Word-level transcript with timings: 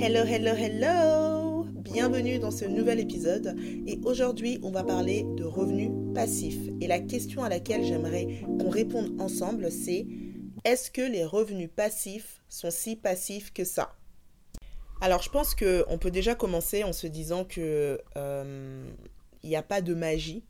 Hello, 0.00 0.22
hello, 0.24 0.54
hello. 0.54 1.64
Bienvenue 1.82 2.38
dans 2.38 2.52
ce 2.52 2.64
nouvel 2.64 3.00
épisode. 3.00 3.56
Et 3.84 3.98
aujourd'hui 4.04 4.60
on 4.62 4.70
va 4.70 4.84
parler 4.84 5.24
de 5.36 5.42
revenus 5.42 5.90
passifs. 6.14 6.70
Et 6.80 6.86
la 6.86 7.00
question 7.00 7.42
à 7.42 7.48
laquelle 7.48 7.84
j'aimerais 7.84 8.44
qu'on 8.46 8.68
réponde 8.68 9.20
ensemble 9.20 9.72
c'est 9.72 10.06
est-ce 10.64 10.92
que 10.92 11.02
les 11.02 11.24
revenus 11.24 11.68
passifs 11.74 12.40
sont 12.48 12.70
si 12.70 12.94
passifs 12.94 13.52
que 13.52 13.64
ça? 13.64 13.96
Alors 15.00 15.20
je 15.20 15.30
pense 15.30 15.56
qu'on 15.56 15.98
peut 15.98 16.12
déjà 16.12 16.36
commencer 16.36 16.84
en 16.84 16.92
se 16.92 17.08
disant 17.08 17.44
que 17.44 18.00
euh, 18.16 18.88
il 19.42 19.48
n'y 19.48 19.56
a 19.56 19.64
pas 19.64 19.80
de 19.80 19.94
magie 19.94 20.44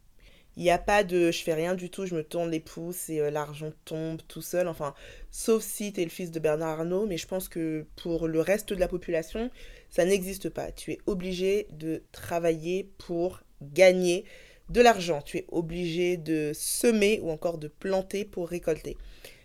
il 0.58 0.64
n'y 0.64 0.70
a 0.70 0.78
pas 0.78 1.04
de 1.04 1.30
je 1.30 1.42
fais 1.44 1.54
rien 1.54 1.76
du 1.76 1.88
tout, 1.88 2.04
je 2.04 2.16
me 2.16 2.24
tourne 2.24 2.50
les 2.50 2.58
pouces 2.58 3.08
et 3.10 3.20
euh, 3.20 3.30
l'argent 3.30 3.70
tombe 3.84 4.20
tout 4.26 4.42
seul. 4.42 4.66
Enfin, 4.66 4.92
sauf 5.30 5.62
si 5.62 5.92
tu 5.92 6.00
es 6.00 6.04
le 6.04 6.10
fils 6.10 6.32
de 6.32 6.40
Bernard 6.40 6.80
Arnault, 6.80 7.06
mais 7.06 7.16
je 7.16 7.28
pense 7.28 7.48
que 7.48 7.86
pour 7.94 8.26
le 8.26 8.40
reste 8.40 8.72
de 8.72 8.80
la 8.80 8.88
population, 8.88 9.52
ça 9.88 10.04
n'existe 10.04 10.48
pas. 10.48 10.72
Tu 10.72 10.90
es 10.90 10.98
obligé 11.06 11.68
de 11.70 12.02
travailler 12.10 12.90
pour 12.98 13.40
gagner 13.62 14.24
de 14.68 14.80
l'argent. 14.80 15.22
Tu 15.22 15.38
es 15.38 15.46
obligé 15.52 16.16
de 16.16 16.50
semer 16.52 17.20
ou 17.22 17.30
encore 17.30 17.58
de 17.58 17.68
planter 17.68 18.24
pour 18.24 18.48
récolter. 18.48 18.96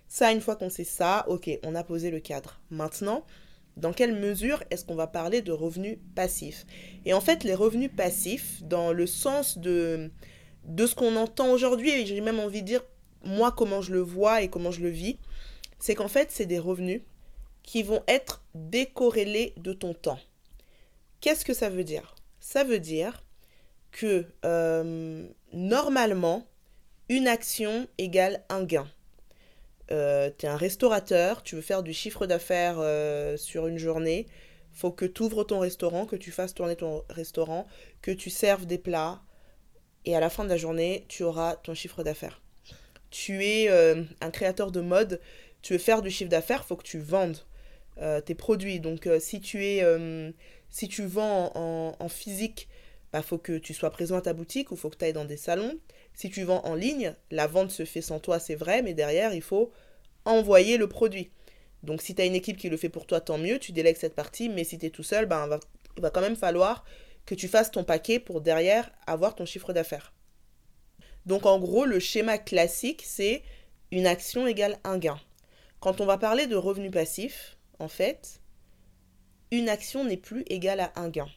Ça, 0.08 0.32
une 0.32 0.42
fois 0.42 0.56
qu'on 0.56 0.72
sait 0.72 0.84
ça, 0.84 1.26
ok, 1.28 1.48
on 1.62 1.76
a 1.76 1.84
posé 1.84 2.10
le 2.10 2.22
cadre. 2.22 2.60
Maintenant, 2.72 3.24
dans 3.78 3.94
quelle 3.94 4.16
mesure 4.20 4.64
est-ce 4.72 4.84
qu'on 4.84 4.96
va 4.96 5.08
parler 5.08 5.44
de 5.44 5.52
revenus 5.52 6.00
passifs? 6.16 6.66
Et 7.06 7.14
en 7.14 7.22
fait, 7.22 7.44
les 7.44 7.54
revenus 7.54 7.92
passifs, 7.96 8.64
dans 8.64 8.92
le 8.92 9.06
sens 9.06 9.60
de 9.60 10.10
de 10.66 10.86
ce 10.88 10.96
qu'on 10.96 11.16
entend 11.16 11.52
aujourd'hui, 11.52 11.92
et 11.92 12.06
j'ai 12.06 12.22
même 12.22 12.40
envie 12.40 12.62
de 12.62 12.68
dire, 12.68 12.84
moi, 13.24 13.52
comment 13.52 13.82
je 13.82 13.94
le 13.94 14.02
vois 14.02 14.42
et 14.42 14.50
comment 14.50 14.72
je 14.72 14.82
le 14.82 14.90
vis, 14.90 15.18
c'est 15.80 15.96
qu'en 15.96 16.08
fait, 16.08 16.32
c'est 16.32 16.46
des 16.46 16.60
revenus 16.60 17.02
qui 17.64 17.84
vont 17.84 18.04
être 18.08 18.44
décorrélés 18.56 19.54
de 19.58 19.74
ton 19.74 19.94
temps. 19.94 20.20
Qu'est-ce 21.22 21.46
que 21.46 21.54
ça 21.54 21.70
veut 21.70 21.84
dire? 21.84 22.16
Ça 22.40 22.64
veut 22.64 22.80
dire 22.80 23.24
que 23.92 24.26
euh, 24.44 25.26
normalement, 25.54 26.46
une 27.10 27.28
action 27.28 27.88
égale 27.98 28.44
un 28.50 28.64
gain. 28.64 28.88
Euh, 29.92 30.30
tu 30.38 30.46
es 30.46 30.50
un 30.50 30.58
restaurateur, 30.58 31.44
tu 31.44 31.56
veux 31.56 31.62
faire 31.62 31.84
du 31.84 31.94
chiffre 31.94 32.26
d'affaires 32.26 32.78
euh, 32.80 33.38
sur 33.38 33.68
une 33.68 33.78
journée, 33.78 34.26
faut 34.74 34.92
que 34.92 35.06
tu 35.06 35.24
ouvres 35.24 35.44
ton 35.44 35.60
restaurant, 35.60 36.06
que 36.06 36.16
tu 36.16 36.32
fasses 36.32 36.54
tourner 36.54 36.76
ton 36.76 37.04
restaurant, 37.10 37.68
que 38.02 38.12
tu 38.12 38.30
serves 38.30 38.66
des 38.66 38.78
plats, 38.78 39.22
et 40.06 40.16
à 40.16 40.20
la 40.20 40.30
fin 40.30 40.44
de 40.44 40.50
la 40.50 40.58
journée, 40.58 41.06
tu 41.08 41.24
auras 41.24 41.56
ton 41.56 41.74
chiffre 41.74 42.04
d'affaires. 42.04 42.42
Tu 43.10 43.46
es 43.46 43.70
euh, 43.70 44.04
un 44.22 44.32
créateur 44.32 44.72
de 44.72 44.82
mode, 44.82 45.22
tu 45.62 45.74
veux 45.74 45.80
faire 45.80 46.02
du 46.02 46.10
chiffre 46.10 46.30
d'affaires, 46.30 46.62
il 46.64 46.68
faut 46.68 46.76
que 46.76 46.84
tu 46.84 47.00
vendes 47.00 47.38
euh, 48.02 48.22
tes 48.22 48.36
produits. 48.36 48.80
Donc 48.80 49.08
euh, 49.08 49.20
si 49.20 49.40
tu 49.40 49.64
es 49.66 49.86
si 50.70 50.88
tu 50.88 51.06
vends 51.06 51.52
en, 51.54 52.10
physique, 52.10 52.68
il 52.68 53.10
bah, 53.14 53.22
faut 53.22 53.38
que 53.38 53.60
tu 53.60 53.76
sois 53.76 53.92
présent 53.92 54.18
à 54.18 54.22
ta 54.22 54.34
boutique 54.34 54.72
ou 54.72 54.76
faut 54.76 54.90
que 54.90 54.98
tu 54.98 55.06
ailles 55.06 55.14
dans 55.14 55.26
des 55.26 55.38
salons. 55.38 55.78
Si 56.16 56.32
tu 56.32 56.44
vends 56.44 56.62
en 56.66 56.74
ligne, 56.74 57.14
la 57.30 57.46
vente 57.46 57.70
se 57.70 57.86
fait 57.86 58.02
sans 58.02 58.20
toi, 58.20 58.40
c'est 58.40 58.56
vrai, 58.56 58.82
mais 58.82 58.96
derrière, 58.96 59.36
il 59.36 59.44
faut 59.44 59.72
envoyer 60.26 60.78
le 60.78 60.88
produit. 60.88 61.30
Donc 61.84 62.02
si 62.02 62.16
tu 62.16 62.22
as 62.24 62.26
une 62.26 62.34
équipe 62.34 62.58
qui 62.58 62.70
le 62.70 62.78
fait 62.78 62.90
pour 62.90 63.06
toi, 63.06 63.22
tant 63.22 63.38
mieux, 63.38 63.60
tu 63.60 63.72
délègues 63.72 63.98
cette 63.98 64.16
partie, 64.16 64.50
mais 64.50 64.64
si 64.64 64.80
tu 64.80 64.88
es 64.88 64.90
tout 64.90 65.04
seul, 65.04 65.28
ben, 65.28 65.60
il 65.96 66.02
va 66.02 66.10
quand 66.10 66.22
même 66.22 66.36
falloir 66.36 66.84
que 67.26 67.36
tu 67.36 67.48
fasses 67.48 67.72
ton 67.72 67.84
paquet 67.84 68.20
pour 68.20 68.42
derrière 68.42 68.92
avoir 69.08 69.36
ton 69.36 69.46
chiffre 69.46 69.74
d'affaires. 69.74 70.14
Donc 71.26 71.46
en 71.46 71.60
gros, 71.60 71.86
le 71.86 72.00
schéma 72.00 72.38
classique, 72.38 73.04
c'est 73.06 73.44
une 73.92 74.08
action 74.08 74.48
égale 74.48 74.80
un 74.84 74.98
gain. 74.98 75.20
Quand 75.80 76.02
on 76.02 76.06
va 76.06 76.18
parler 76.18 76.48
de 76.48 76.56
revenus 76.56 76.92
passifs, 76.92 77.58
en 77.80 77.88
fait, 77.88 78.42
une 79.52 79.70
action 79.70 80.04
n'est 80.04 80.18
plus 80.18 80.44
égale 80.48 80.80
à 80.80 80.92
un 80.96 81.10
gain. 81.10 81.30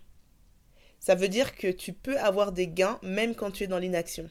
Ça 0.99 1.15
veut 1.15 1.29
dire 1.29 1.55
que 1.55 1.69
tu 1.69 1.93
peux 1.93 2.19
avoir 2.19 2.53
des 2.53 2.67
gains 2.67 2.99
même 3.03 3.35
quand 3.35 3.51
tu 3.51 3.65
es 3.65 3.67
dans 3.69 3.79
l'inaction, 3.79 4.29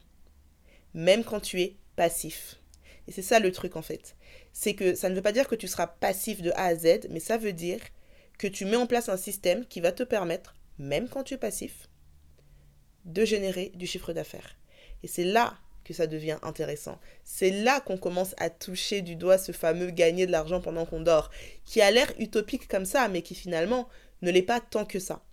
même 0.94 1.24
quand 1.24 1.40
tu 1.40 1.62
es 1.62 1.78
passif. 1.96 2.60
Et 3.08 3.12
c'est 3.12 3.22
ça 3.22 3.40
le 3.40 3.52
truc 3.52 3.76
en 3.76 3.82
fait. 3.82 4.16
C'est 4.52 4.74
que 4.74 4.96
ça 4.96 5.10
ne 5.10 5.16
veut 5.16 5.22
pas 5.22 5.32
dire 5.32 5.48
que 5.48 5.56
tu 5.56 5.68
seras 5.68 5.88
passif 5.88 6.42
de 6.42 6.52
A 6.52 6.66
à 6.66 6.76
Z, 6.76 7.08
mais 7.10 7.20
ça 7.20 7.38
veut 7.38 7.54
dire 7.54 7.80
que 8.38 8.48
tu 8.48 8.66
mets 8.66 8.76
en 8.76 8.88
place 8.88 9.10
un 9.10 9.18
système 9.18 9.66
qui 9.66 9.80
va 9.80 9.92
te 9.92 10.04
permettre 10.04 10.56
même 10.80 11.10
quand 11.10 11.24
tu 11.24 11.34
es 11.34 11.38
passif, 11.38 11.90
de 13.06 13.24
générer 13.26 13.72
du 13.76 13.88
chiffre 13.88 14.14
d'affaires. 14.14 14.58
Et 15.04 15.08
c'est 15.08 15.24
là 15.24 15.58
que 15.84 15.94
ça 15.94 16.08
devient 16.08 16.38
intéressant. 16.42 17.00
C'est 17.24 17.52
là 17.52 17.80
qu'on 17.80 17.98
commence 17.98 18.34
à 18.38 18.50
toucher 18.50 19.02
du 19.02 19.16
doigt 19.16 19.38
ce 19.38 19.52
fameux 19.52 19.92
gagner 19.92 20.26
de 20.26 20.32
l'argent 20.32 20.60
pendant 20.60 20.86
qu'on 20.86 21.02
dort, 21.02 21.30
qui 21.64 21.82
a 21.82 21.92
l'air 21.92 22.12
utopique 22.18 22.68
comme 22.68 22.86
ça, 22.86 23.08
mais 23.08 23.22
qui 23.22 23.36
finalement 23.36 23.88
ne 24.22 24.32
l'est 24.32 24.42
pas 24.42 24.60
tant 24.60 24.86
que 24.86 25.00
ça. 25.00 25.24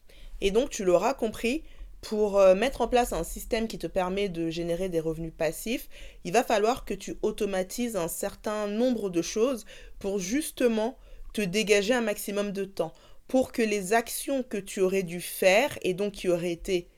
Et 0.40 0.50
donc 0.50 0.68
tu 0.70 0.84
l'auras 0.84 1.14
compris, 1.14 1.62
pour 2.02 2.38
euh, 2.38 2.56
mettre 2.56 2.80
en 2.80 2.88
place 2.88 3.12
un 3.12 3.22
système 3.22 3.68
qui 3.68 3.78
te 3.78 3.86
permet 3.86 4.28
de 4.28 4.50
générer 4.50 4.88
des 4.88 5.00
revenus 5.00 5.32
passifs, 5.32 5.88
il 6.24 6.32
va 6.32 6.42
falloir 6.42 6.84
que 6.84 6.94
tu 6.94 7.16
automatises 7.22 7.96
un 7.96 8.08
certain 8.08 8.66
nombre 8.66 9.08
de 9.08 9.22
choses 9.22 9.64
pour 10.00 10.18
justement 10.18 10.98
te 11.32 11.40
dégager 11.40 11.94
un 11.94 12.00
maximum 12.00 12.50
de 12.50 12.64
temps 12.64 12.92
pour 13.28 13.52
que 13.52 13.62
les 13.62 13.92
actions 13.92 14.42
que 14.42 14.58
tu 14.58 14.80
aurais 14.80 15.02
dû 15.02 15.20
faire, 15.20 15.78
et 15.82 15.94
donc 15.94 16.12
qui 16.12 16.28
auraient 16.28 16.52
été 16.52 16.88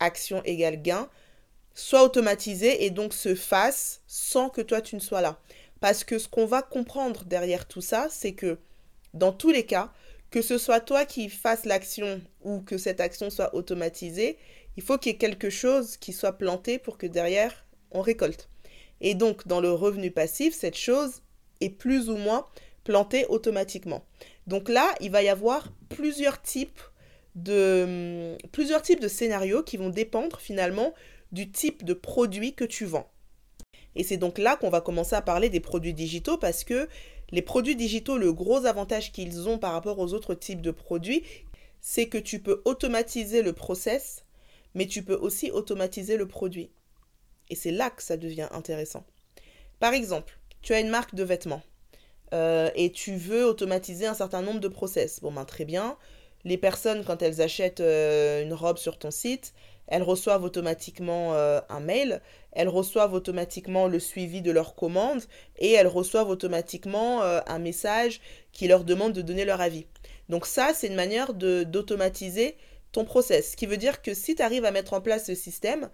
action 0.00 0.42
égale 0.44 0.80
gain, 0.80 1.08
soient 1.74 2.02
automatisées 2.02 2.84
et 2.84 2.90
donc 2.90 3.14
se 3.14 3.34
fassent 3.34 4.02
sans 4.06 4.48
que 4.48 4.60
toi 4.60 4.80
tu 4.80 4.94
ne 4.94 5.00
sois 5.00 5.20
là. 5.20 5.40
Parce 5.80 6.04
que 6.04 6.18
ce 6.18 6.28
qu'on 6.28 6.46
va 6.46 6.62
comprendre 6.62 7.24
derrière 7.24 7.66
tout 7.66 7.80
ça, 7.80 8.08
c'est 8.10 8.32
que 8.32 8.58
dans 9.14 9.32
tous 9.32 9.50
les 9.50 9.66
cas, 9.66 9.92
que 10.30 10.42
ce 10.42 10.56
soit 10.58 10.80
toi 10.80 11.04
qui 11.04 11.28
fasses 11.28 11.66
l'action 11.66 12.20
ou 12.42 12.60
que 12.60 12.78
cette 12.78 13.00
action 13.00 13.30
soit 13.30 13.54
automatisée, 13.54 14.38
il 14.76 14.82
faut 14.82 14.96
qu'il 14.96 15.12
y 15.12 15.14
ait 15.14 15.18
quelque 15.18 15.50
chose 15.50 15.96
qui 15.96 16.12
soit 16.12 16.38
planté 16.38 16.78
pour 16.78 16.98
que 16.98 17.06
derrière 17.06 17.66
on 17.90 18.00
récolte. 18.00 18.48
Et 19.00 19.14
donc 19.14 19.46
dans 19.46 19.60
le 19.60 19.72
revenu 19.72 20.10
passif, 20.10 20.54
cette 20.54 20.76
chose 20.76 21.22
est 21.60 21.70
plus 21.70 22.08
ou 22.08 22.16
moins 22.16 22.46
plantée 22.84 23.26
automatiquement. 23.26 24.04
Donc 24.46 24.68
là, 24.68 24.94
il 25.00 25.10
va 25.10 25.22
y 25.22 25.28
avoir 25.28 25.72
plusieurs 25.88 26.42
types 26.42 26.80
de, 27.34 28.36
scénarios 29.08 29.62
qui 29.62 29.76
vont 29.76 29.90
dépendre 29.90 30.40
finalement 30.40 30.92
du 31.30 31.50
type 31.50 31.84
de 31.84 31.94
produit 31.94 32.54
que 32.54 32.64
tu 32.64 32.84
vends. 32.84 33.08
Et 33.94 34.04
c'est 34.04 34.16
donc 34.16 34.38
là 34.38 34.56
qu'on 34.56 34.70
va 34.70 34.80
commencer 34.80 35.14
à 35.14 35.22
parler 35.22 35.48
des 35.48 35.60
produits 35.60 35.94
digitaux 35.94 36.38
parce 36.38 36.64
que 36.64 36.88
les 37.30 37.42
produits 37.42 37.76
digitaux, 37.76 38.18
le 38.18 38.32
gros 38.32 38.66
avantage 38.66 39.12
qu'ils 39.12 39.48
ont 39.48 39.58
par 39.58 39.72
rapport 39.72 39.98
aux 39.98 40.12
autres 40.12 40.34
types 40.34 40.60
de 40.60 40.70
produits, 40.70 41.24
c'est 41.80 42.06
que 42.06 42.18
tu 42.18 42.38
peux 42.38 42.62
automatiser 42.64 43.42
le 43.42 43.52
process, 43.52 44.24
mais 44.74 44.86
tu 44.86 45.02
peux 45.02 45.16
aussi 45.16 45.50
automatiser 45.50 46.16
le 46.16 46.28
produit. 46.28 46.70
Et 47.48 47.54
c'est 47.54 47.70
là 47.70 47.90
que 47.90 48.02
ça 48.02 48.16
devient 48.16 48.48
intéressant. 48.52 49.04
Par 49.80 49.94
exemple, 49.94 50.38
tu 50.62 50.74
as 50.74 50.80
une 50.80 50.88
marque 50.88 51.14
de 51.14 51.24
vêtements. 51.24 51.62
Euh, 52.32 52.70
et 52.74 52.90
tu 52.90 53.16
veux 53.16 53.46
automatiser 53.46 54.06
un 54.06 54.14
certain 54.14 54.42
nombre 54.42 54.60
de 54.60 54.68
process. 54.68 55.20
Bon, 55.20 55.32
ben 55.32 55.44
très 55.44 55.64
bien. 55.64 55.96
Les 56.44 56.56
personnes, 56.58 57.04
quand 57.04 57.22
elles 57.22 57.40
achètent 57.40 57.80
euh, 57.80 58.42
une 58.42 58.54
robe 58.54 58.78
sur 58.78 58.98
ton 58.98 59.10
site, 59.10 59.52
elles 59.86 60.02
reçoivent 60.02 60.44
automatiquement 60.44 61.34
euh, 61.34 61.60
un 61.68 61.80
mail, 61.80 62.20
elles 62.52 62.68
reçoivent 62.68 63.12
automatiquement 63.12 63.86
le 63.86 64.00
suivi 64.00 64.40
de 64.40 64.50
leur 64.50 64.74
commande 64.74 65.22
et 65.58 65.72
elles 65.72 65.86
reçoivent 65.86 66.30
automatiquement 66.30 67.22
un 67.22 67.58
message 67.58 68.20
qui 68.52 68.68
leur 68.68 68.84
demande 68.84 69.12
de 69.12 69.22
donner 69.22 69.44
leur 69.44 69.60
avis. 69.60 69.86
Donc 70.28 70.46
ça, 70.46 70.72
c'est 70.74 70.86
une 70.86 70.94
manière 70.94 71.34
d'automatiser 71.34 72.56
ton 72.92 73.04
process. 73.04 73.52
Ce 73.52 73.56
qui 73.56 73.66
veut 73.66 73.76
dire 73.76 74.02
que 74.02 74.14
si 74.14 74.34
tu 74.34 74.42
arrives 74.42 74.64
à 74.64 74.70
mettre 74.70 74.92
en 74.92 75.00
place 75.00 75.26
ce 75.26 75.34
système, 75.34 75.90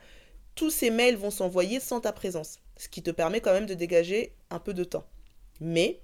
tous 0.54 0.70
ces 0.70 0.90
mails 0.90 1.16
vont 1.16 1.30
s'envoyer 1.30 1.80
sans 1.80 2.00
ta 2.00 2.12
présence. 2.12 2.58
Ce 2.76 2.88
qui 2.88 3.02
te 3.02 3.10
permet 3.10 3.40
quand 3.40 3.52
même 3.52 3.66
de 3.66 3.74
dégager 3.74 4.34
un 4.50 4.58
peu 4.58 4.74
de 4.74 4.84
temps. 4.84 5.04
Mais 5.60 6.00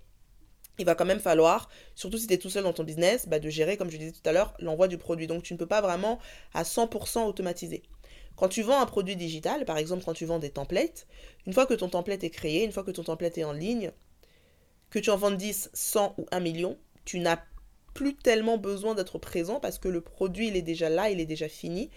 il 0.78 0.84
va 0.84 0.94
quand 0.94 1.04
même 1.04 1.20
falloir, 1.20 1.68
surtout 1.94 2.18
si 2.18 2.26
tu 2.26 2.34
es 2.34 2.38
tout 2.38 2.50
seul 2.50 2.64
dans 2.64 2.72
ton 2.72 2.84
business, 2.84 3.28
bah, 3.28 3.38
de 3.38 3.48
gérer, 3.48 3.76
comme 3.76 3.90
je 3.90 3.96
disais 3.96 4.12
tout 4.12 4.28
à 4.28 4.32
l'heure, 4.32 4.54
l'envoi 4.58 4.88
du 4.88 4.98
produit. 4.98 5.26
Donc 5.26 5.42
tu 5.42 5.52
ne 5.52 5.58
peux 5.58 5.66
pas 5.66 5.80
vraiment 5.80 6.18
à 6.52 6.64
100% 6.64 7.26
automatiser. 7.26 7.82
Quand 8.36 8.48
tu 8.48 8.62
vends 8.62 8.80
un 8.80 8.86
produit 8.86 9.14
digital, 9.14 9.64
par 9.64 9.78
exemple 9.78 10.04
quand 10.04 10.12
tu 10.12 10.24
vends 10.24 10.40
des 10.40 10.50
templates, 10.50 11.06
une 11.46 11.52
fois 11.52 11.66
que 11.66 11.74
ton 11.74 11.88
template 11.88 12.24
est 12.24 12.30
créé, 12.30 12.64
une 12.64 12.72
fois 12.72 12.82
que 12.82 12.90
ton 12.90 13.04
template 13.04 13.38
est 13.38 13.44
en 13.44 13.52
ligne, 13.52 13.92
que 14.90 14.98
tu 14.98 15.10
en 15.10 15.16
vendes 15.16 15.36
10, 15.36 15.70
100 15.72 16.14
ou 16.18 16.26
1 16.32 16.40
million, 16.40 16.76
tu 17.04 17.20
n'as 17.20 17.38
plus 17.94 18.16
tellement 18.16 18.58
besoin 18.58 18.94
d'être 18.94 19.18
présent 19.18 19.60
parce 19.60 19.78
que 19.78 19.88
le 19.88 20.00
produit, 20.00 20.48
il 20.48 20.56
est 20.56 20.62
déjà 20.62 20.88
là, 20.88 21.10
il 21.10 21.20
est 21.20 21.26
déjà 21.26 21.48
fini. 21.48 21.90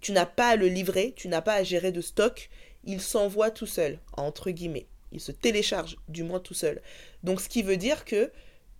Tu 0.00 0.12
n'as 0.12 0.26
pas 0.26 0.48
à 0.48 0.56
le 0.56 0.66
livrer, 0.66 1.14
tu 1.16 1.28
n'as 1.28 1.40
pas 1.40 1.54
à 1.54 1.62
gérer 1.62 1.92
de 1.92 2.00
stock, 2.00 2.50
il 2.84 3.00
s'envoie 3.00 3.50
tout 3.50 3.66
seul, 3.66 4.00
entre 4.16 4.50
guillemets. 4.50 4.88
Il 5.12 5.20
se 5.20 5.32
télécharge 5.32 5.96
du 6.08 6.22
moins 6.22 6.40
tout 6.40 6.54
seul. 6.54 6.82
Donc 7.22 7.40
ce 7.40 7.48
qui 7.48 7.62
veut 7.62 7.76
dire 7.76 8.04
que 8.04 8.32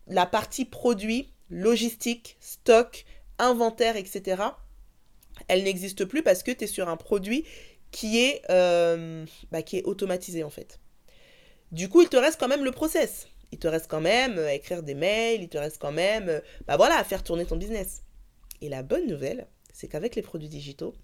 la 0.06 0.26
partie 0.26 0.64
produit, 0.64 1.32
logistique, 1.50 2.36
stock, 2.40 3.04
inventaire, 3.38 3.96
etc., 3.96 4.42
elle 5.48 5.64
n'existe 5.64 6.04
plus 6.04 6.22
parce 6.22 6.42
que 6.42 6.50
tu 6.50 6.64
es 6.64 6.66
sur 6.66 6.88
un 6.88 6.96
produit 6.96 7.44
qui 7.90 8.18
est, 8.18 8.42
euh, 8.50 9.24
bah, 9.50 9.62
qui 9.62 9.78
est 9.78 9.84
automatisé 9.84 10.42
en 10.44 10.50
fait. 10.50 10.80
Du 11.72 11.88
coup, 11.88 12.02
il 12.02 12.08
te 12.08 12.16
reste 12.16 12.38
quand 12.38 12.48
même 12.48 12.64
le 12.64 12.70
process. 12.70 13.28
Il 13.52 13.58
te 13.58 13.68
reste 13.68 13.88
quand 13.88 14.00
même 14.00 14.38
à 14.38 14.54
écrire 14.54 14.82
des 14.82 14.94
mails, 14.94 15.42
il 15.42 15.48
te 15.48 15.58
reste 15.58 15.78
quand 15.78 15.92
même, 15.92 16.42
bah 16.66 16.76
voilà, 16.76 16.98
à 16.98 17.04
faire 17.04 17.22
tourner 17.22 17.46
ton 17.46 17.56
business. 17.56 18.02
Et 18.60 18.68
la 18.68 18.82
bonne 18.82 19.06
nouvelle, 19.06 19.46
c'est 19.72 19.88
qu'avec 19.88 20.16
les 20.16 20.22
produits 20.22 20.48
digitaux, 20.48 20.94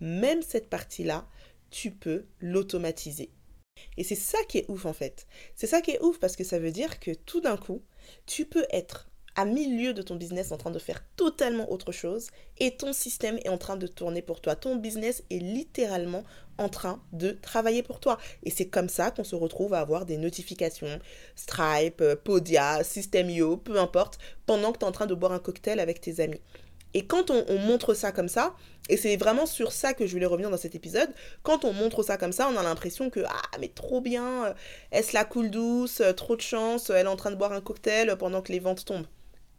même 0.00 0.42
cette 0.42 0.68
partie-là, 0.68 1.26
tu 1.70 1.90
peux 1.90 2.26
l'automatiser. 2.40 3.30
Et 3.96 4.04
c'est 4.04 4.14
ça 4.14 4.38
qui 4.48 4.58
est 4.58 4.64
ouf 4.68 4.86
en 4.86 4.92
fait. 4.92 5.26
C'est 5.54 5.66
ça 5.66 5.80
qui 5.80 5.92
est 5.92 6.02
ouf 6.02 6.18
parce 6.18 6.36
que 6.36 6.44
ça 6.44 6.58
veut 6.58 6.72
dire 6.72 7.00
que 7.00 7.12
tout 7.12 7.40
d'un 7.40 7.56
coup, 7.56 7.82
tu 8.26 8.44
peux 8.44 8.66
être 8.70 9.08
à 9.34 9.46
milieu 9.46 9.94
de 9.94 10.02
ton 10.02 10.16
business 10.16 10.52
en 10.52 10.58
train 10.58 10.70
de 10.70 10.78
faire 10.78 11.02
totalement 11.16 11.70
autre 11.72 11.90
chose 11.90 12.28
et 12.58 12.76
ton 12.76 12.92
système 12.92 13.38
est 13.38 13.48
en 13.48 13.56
train 13.56 13.76
de 13.76 13.86
tourner 13.86 14.20
pour 14.20 14.42
toi. 14.42 14.56
Ton 14.56 14.76
business 14.76 15.22
est 15.30 15.38
littéralement 15.38 16.22
en 16.58 16.68
train 16.68 17.02
de 17.12 17.30
travailler 17.30 17.82
pour 17.82 17.98
toi. 17.98 18.18
Et 18.42 18.50
c'est 18.50 18.68
comme 18.68 18.90
ça 18.90 19.10
qu'on 19.10 19.24
se 19.24 19.34
retrouve 19.34 19.72
à 19.72 19.80
avoir 19.80 20.04
des 20.04 20.18
notifications, 20.18 21.00
Stripe, 21.34 22.02
Podia, 22.24 22.84
System.io, 22.84 23.56
peu 23.56 23.78
importe, 23.80 24.18
pendant 24.44 24.72
que 24.72 24.78
tu 24.78 24.84
es 24.84 24.88
en 24.88 24.92
train 24.92 25.06
de 25.06 25.14
boire 25.14 25.32
un 25.32 25.38
cocktail 25.38 25.80
avec 25.80 26.00
tes 26.02 26.20
amis. 26.20 26.40
Et 26.94 27.06
quand 27.06 27.30
on, 27.30 27.58
montre 27.58 27.94
ça 27.94 28.12
comme 28.12 28.28
ça, 28.28 28.54
et 28.88 28.96
c'est 28.96 29.16
vraiment 29.16 29.46
sur 29.46 29.72
ça 29.72 29.94
que 29.94 30.06
je 30.06 30.12
voulais 30.12 30.26
revenir 30.26 30.50
dans 30.50 30.56
cet 30.56 30.74
épisode, 30.74 31.08
quand 31.42 31.64
on 31.64 31.72
montre 31.72 32.02
ça 32.02 32.16
comme 32.16 32.32
ça, 32.32 32.48
on 32.48 32.56
a 32.56 32.62
l'impression 32.62 33.08
que, 33.08 33.20
ah, 33.26 33.58
mais 33.60 33.68
trop 33.68 34.00
bien, 34.00 34.46
euh, 34.46 34.54
est-ce 34.90 35.14
la 35.14 35.24
coule 35.24 35.50
douce, 35.50 36.00
euh, 36.00 36.12
trop 36.12 36.36
de 36.36 36.42
chance, 36.42 36.90
elle 36.90 37.06
est 37.06 37.08
en 37.08 37.16
train 37.16 37.30
de 37.30 37.36
boire 37.36 37.52
un 37.52 37.60
cocktail 37.60 38.16
pendant 38.18 38.42
que 38.42 38.52
les 38.52 38.58
ventes 38.58 38.84
tombent. 38.84 39.06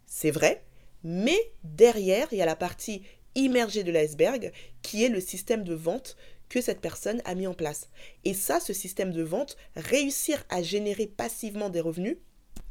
C'est 0.06 0.30
vrai, 0.30 0.62
mais 1.02 1.38
derrière, 1.64 2.28
il 2.30 2.38
y 2.38 2.42
a 2.42 2.46
la 2.46 2.56
partie 2.56 3.02
immergée 3.34 3.82
de 3.82 3.90
l'iceberg, 3.90 4.52
qui 4.82 5.04
est 5.04 5.08
le 5.08 5.20
système 5.20 5.64
de 5.64 5.74
vente 5.74 6.16
que 6.48 6.60
cette 6.60 6.80
personne 6.80 7.20
a 7.24 7.34
mis 7.34 7.46
en 7.46 7.54
place. 7.54 7.88
Et 8.24 8.34
ça, 8.34 8.60
ce 8.60 8.72
système 8.72 9.12
de 9.12 9.22
vente, 9.22 9.56
réussir 9.74 10.44
à 10.50 10.62
générer 10.62 11.06
passivement 11.06 11.68
des 11.68 11.80
revenus, 11.80 12.18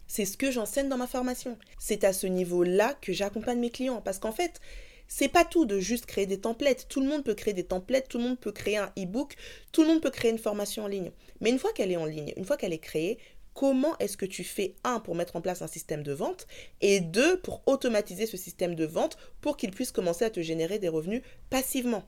c'est 0.07 0.25
ce 0.25 0.37
que 0.37 0.51
j'enseigne 0.51 0.89
dans 0.89 0.97
ma 0.97 1.07
formation. 1.07 1.57
C'est 1.79 2.03
à 2.03 2.13
ce 2.13 2.27
niveau-là 2.27 2.93
que 3.01 3.13
j'accompagne 3.13 3.59
mes 3.59 3.69
clients. 3.69 4.01
Parce 4.01 4.19
qu'en 4.19 4.31
fait, 4.31 4.59
c'est 5.07 5.27
pas 5.27 5.45
tout 5.45 5.65
de 5.65 5.79
juste 5.79 6.05
créer 6.05 6.25
des 6.25 6.39
templates. 6.39 6.87
Tout 6.87 7.01
le 7.01 7.07
monde 7.07 7.23
peut 7.23 7.35
créer 7.35 7.53
des 7.53 7.65
templates, 7.65 8.07
tout 8.07 8.17
le 8.17 8.23
monde 8.23 8.39
peut 8.39 8.51
créer 8.51 8.77
un 8.77 8.91
e-book, 8.97 9.35
tout 9.71 9.81
le 9.81 9.87
monde 9.87 10.01
peut 10.01 10.09
créer 10.09 10.31
une 10.31 10.37
formation 10.37 10.83
en 10.83 10.87
ligne. 10.87 11.11
Mais 11.41 11.49
une 11.49 11.59
fois 11.59 11.73
qu'elle 11.73 11.91
est 11.91 11.97
en 11.97 12.05
ligne, 12.05 12.33
une 12.37 12.45
fois 12.45 12.57
qu'elle 12.57 12.73
est 12.73 12.79
créée, 12.79 13.17
comment 13.53 13.97
est-ce 13.99 14.17
que 14.17 14.25
tu 14.25 14.43
fais, 14.43 14.75
un, 14.83 14.99
pour 14.99 15.15
mettre 15.15 15.35
en 15.35 15.41
place 15.41 15.61
un 15.61 15.67
système 15.67 16.03
de 16.03 16.13
vente, 16.13 16.47
et 16.81 16.99
deux, 16.99 17.39
pour 17.39 17.61
automatiser 17.67 18.25
ce 18.25 18.37
système 18.37 18.75
de 18.75 18.85
vente 18.85 19.17
pour 19.41 19.57
qu'il 19.57 19.71
puisse 19.71 19.91
commencer 19.91 20.25
à 20.25 20.29
te 20.29 20.41
générer 20.41 20.79
des 20.79 20.89
revenus 20.89 21.21
passivement? 21.49 22.03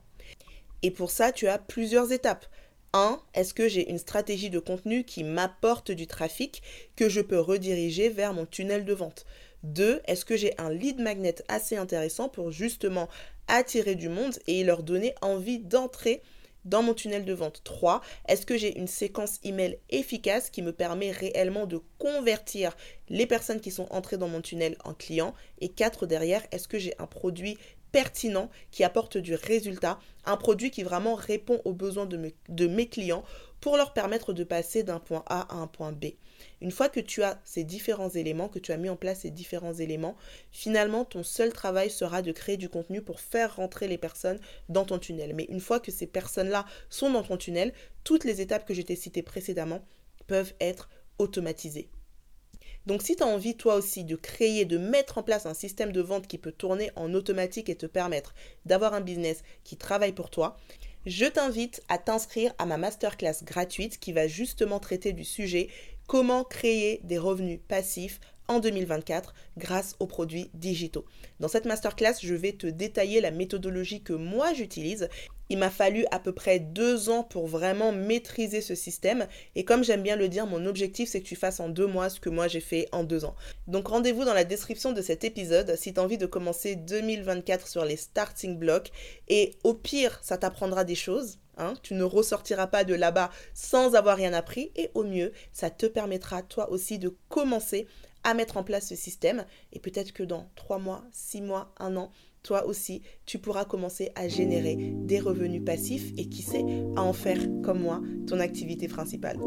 Et 0.81 0.91
pour 0.91 1.12
ça, 1.12 1.31
tu 1.31 1.48
as 1.48 1.57
plusieurs 1.57 2.12
étapes. 2.12 2.45
1. 2.95 3.19
Est-ce 3.33 3.53
que 3.53 3.68
j'ai 3.68 3.89
une 3.89 3.97
stratégie 3.97 4.50
de 4.50 4.57
contenu 4.57 5.03
qui 5.03 5.25
m'apporte 5.25 5.92
du 5.92 6.07
trafic 6.07 6.63
que 6.95 7.09
je 7.09 7.19
peux 7.19 7.39
rediriger 7.39 8.07
vers 8.07 8.33
mon 8.33 8.45
tunnel 8.45 8.86
de 8.86 8.94
vente? 8.94 9.25
2. 9.63 10.01
Est-ce 10.06 10.24
que 10.24 10.38
j'ai 10.38 10.57
un 10.57 10.71
lead 10.71 11.01
magnet 11.01 11.36
assez 11.50 11.75
intéressant 11.75 12.30
pour 12.30 12.51
justement 12.51 13.09
attirer 13.50 13.95
du 13.95 14.07
monde 14.07 14.39
et 14.47 14.63
leur 14.63 14.81
donner 14.81 15.13
envie 15.21 15.59
d'entrer 15.59 16.21
dans 16.63 16.83
mon 16.83 16.94
tunnel 16.94 17.25
de 17.25 17.33
vente? 17.33 17.62
3. 17.65 18.00
Est-ce 18.30 18.45
que 18.45 18.56
j'ai 18.56 18.77
une 18.77 18.88
séquence 18.88 19.39
email 19.44 19.77
efficace 19.89 20.50
qui 20.50 20.62
me 20.62 20.71
permet 20.71 21.12
réellement 21.12 21.65
de 21.65 21.81
convertir 21.98 22.77
les 23.09 23.27
personnes 23.27 23.59
qui 23.59 23.71
sont 23.71 23.88
entrées 23.91 24.18
dans 24.18 24.30
mon 24.30 24.39
tunnel 24.39 24.77
en 24.86 24.94
clients 24.94 25.33
Et 25.59 25.68
4 25.68 26.06
derrière, 26.06 26.44
est-ce 26.53 26.69
que 26.69 26.80
j'ai 26.80 26.94
un 26.98 27.07
produit 27.07 27.57
pertinent, 27.95 28.50
qui 28.71 28.83
apporte 28.83 29.15
du 29.15 29.36
résultat, 29.36 30.00
un 30.25 30.36
produit 30.36 30.69
qui 30.69 30.83
vraiment 30.83 31.15
répond 31.15 31.62
aux 31.63 31.71
besoins 31.71 32.06
de, 32.06 32.68
mes 32.68 32.89
clients 32.89 33.24
pour 33.62 33.77
leur 33.77 33.94
permettre 33.94 34.33
de 34.33 34.44
passer 34.44 34.83
d'un 34.83 35.00
point 35.00 35.24
A 35.27 35.44
à 35.44 35.59
un 35.59 35.68
point 35.68 35.94
B. 35.94 36.07
Une 36.59 36.71
fois 36.71 36.89
que 36.89 37.00
tu 37.00 37.24
as 37.24 37.39
ces 37.45 37.63
différents 37.63 38.09
éléments, 38.09 38.50
que 38.50 38.59
tu 38.59 38.74
as 38.74 38.77
mis 38.77 38.89
en 38.89 38.97
place 38.97 39.21
ces 39.21 39.31
différents 39.31 39.75
éléments, 39.75 40.18
finalement, 40.51 41.06
ton 41.06 41.24
seul 41.24 41.53
travail 41.53 41.89
sera 41.89 42.21
de 42.21 42.33
créer 42.33 42.57
du 42.57 42.68
contenu 42.68 43.01
pour 43.01 43.21
faire 43.21 43.56
rentrer 43.56 43.88
les 43.88 43.98
personnes 43.98 44.41
dans 44.68 44.83
ton 44.83 45.00
tunnel. 45.00 45.33
Mais 45.33 45.45
une 45.45 45.62
fois 45.62 45.80
que 45.80 45.89
ces 45.89 46.06
personnes-là 46.06 46.65
sont 46.89 47.09
dans 47.09 47.24
ton 47.24 47.38
tunnel, 47.38 47.71
toutes 48.03 48.25
les 48.25 48.41
étapes 48.41 48.68
que 48.68 48.74
je 48.74 48.81
t'ai 48.81 48.98
citées 48.98 49.24
précédemment 49.24 49.86
peuvent 50.27 50.53
être 50.59 50.89
automatisées. 51.18 51.88
Donc 52.85 53.01
si 53.01 53.15
tu 53.15 53.23
as 53.23 53.27
envie 53.27 53.55
toi 53.55 53.75
aussi 53.75 54.03
de 54.03 54.15
créer, 54.15 54.65
de 54.65 54.77
mettre 54.77 55.17
en 55.17 55.23
place 55.23 55.45
un 55.45 55.53
système 55.53 55.91
de 55.91 56.01
vente 56.01 56.27
qui 56.27 56.37
peut 56.37 56.51
tourner 56.51 56.91
en 56.95 57.13
automatique 57.13 57.69
et 57.69 57.75
te 57.75 57.85
permettre 57.85 58.35
d'avoir 58.65 58.93
un 58.93 59.01
business 59.01 59.43
qui 59.63 59.75
travaille 59.75 60.13
pour 60.13 60.29
toi, 60.29 60.57
je 61.05 61.25
t'invite 61.25 61.81
à 61.89 61.97
t'inscrire 61.97 62.53
à 62.57 62.65
ma 62.65 62.77
masterclass 62.77 63.43
gratuite 63.43 63.99
qui 63.99 64.13
va 64.13 64.27
justement 64.27 64.79
traiter 64.79 65.13
du 65.13 65.23
sujet 65.23 65.69
comment 66.07 66.43
créer 66.43 66.99
des 67.03 67.17
revenus 67.17 67.59
passifs 67.67 68.19
en 68.47 68.59
2024 68.59 69.33
grâce 69.57 69.95
aux 70.00 70.07
produits 70.07 70.50
digitaux. 70.53 71.06
Dans 71.39 71.47
cette 71.47 71.65
masterclass, 71.65 72.15
je 72.21 72.33
vais 72.33 72.53
te 72.53 72.68
détailler 72.68 73.21
la 73.21 73.31
méthodologie 73.31 74.01
que 74.01 74.13
moi 74.13 74.53
j'utilise. 74.53 75.09
Il 75.50 75.59
m'a 75.59 75.69
fallu 75.69 76.06
à 76.12 76.19
peu 76.19 76.31
près 76.31 76.59
deux 76.59 77.09
ans 77.09 77.24
pour 77.24 77.47
vraiment 77.47 77.92
maîtriser 77.92 78.62
ce 78.62 78.74
système. 78.74 79.27
Et 79.56 79.63
comme 79.63 79.83
j'aime 79.83 80.01
bien 80.01 80.15
le 80.15 80.27
dire, 80.27 80.47
mon 80.47 80.65
objectif 80.65 81.09
c'est 81.09 81.21
que 81.21 81.27
tu 81.27 81.36
fasses 81.36 81.59
en 81.59 81.69
deux 81.69 81.88
mois 81.88 82.09
ce 82.09 82.19
que 82.19 82.30
moi 82.30 82.47
j'ai 82.47 82.62
fait 82.62 82.88
en 82.92 83.03
deux 83.03 83.25
ans. 83.25 83.36
Donc 83.68 83.88
rendez-vous 83.88 84.25
dans 84.25 84.33
la 84.33 84.44
description 84.44 84.91
de 84.91 85.01
cet 85.01 85.24
épisode 85.24 85.75
si 85.77 85.94
tu 85.94 86.00
as 86.00 86.03
envie 86.03 86.18
de 86.18 86.25
commencer 86.25 86.75
2024 86.75 87.68
sur 87.68 87.86
les 87.86 87.98
starting 87.98 88.57
blocks. 88.57 88.91
Et 89.27 89.53
au 89.63 89.74
pire, 89.74 90.19
ça 90.24 90.38
t'apprendra 90.38 90.83
des 90.83 90.95
choses. 90.95 91.38
Hein. 91.57 91.75
tu 91.83 91.94
ne 91.94 92.03
ressortiras 92.03 92.68
pas 92.68 92.83
de 92.83 92.94
là-bas 92.94 93.31
sans 93.53 93.95
avoir 93.95 94.18
rien 94.18 94.33
appris 94.33 94.71
et 94.75 94.89
au 94.94 95.03
mieux, 95.03 95.31
ça 95.53 95.69
te 95.69 95.86
permettra 95.86 96.41
toi 96.41 96.69
aussi 96.69 97.00
de 97.00 97.15
commencer 97.30 97.88
à 98.25 98.33
mettre 98.33 98.57
en 98.57 98.63
place 98.63 98.89
ce 98.89 98.95
système. 98.95 99.45
Et 99.72 99.80
peut-être 99.80 100.12
que 100.12 100.24
dans 100.24 100.50
3 100.56 100.80
mois, 100.80 101.06
6 101.13 101.42
mois, 101.42 101.74
1 101.80 101.95
an, 101.95 102.12
toi 102.44 102.66
aussi, 102.66 103.01
tu 103.25 103.39
pourras 103.39 103.66
commencer 103.66 104.12
à 104.16 104.27
générer 104.27 104.75
des 104.75 105.19
revenus 105.19 105.63
passifs 105.66 106.12
et 106.18 106.27
qui 106.27 106.42
sait, 106.42 106.66
à 106.95 107.01
en 107.01 107.13
faire 107.13 107.39
comme 107.63 107.80
moi 107.80 108.01
ton 108.27 108.39
activité 108.39 108.88
principale. 108.88 109.38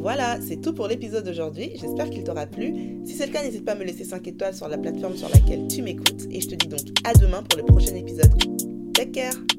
Voilà, 0.00 0.38
c'est 0.40 0.60
tout 0.60 0.72
pour 0.72 0.86
l'épisode 0.86 1.24
d'aujourd'hui. 1.24 1.72
J'espère 1.74 2.08
qu'il 2.08 2.22
t'aura 2.22 2.46
plu. 2.46 3.00
Si 3.04 3.14
c'est 3.14 3.26
le 3.26 3.32
cas, 3.32 3.42
n'hésite 3.42 3.64
pas 3.64 3.72
à 3.72 3.74
me 3.74 3.84
laisser 3.84 4.04
5 4.04 4.26
étoiles 4.28 4.54
sur 4.54 4.68
la 4.68 4.78
plateforme 4.78 5.16
sur 5.16 5.28
laquelle 5.28 5.66
tu 5.66 5.82
m'écoutes. 5.82 6.26
Et 6.30 6.40
je 6.40 6.48
te 6.48 6.54
dis 6.54 6.68
donc 6.68 6.86
à 7.02 7.14
demain 7.14 7.42
pour 7.42 7.58
le 7.58 7.64
prochain 7.64 7.96
épisode. 7.96 8.32
Take 8.94 9.10
care 9.10 9.57